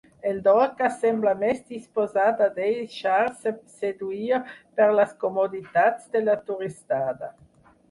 [0.27, 4.41] El Dorca sembla més disposat a deixar-se seduir
[4.81, 7.33] per les comoditats de la turistada.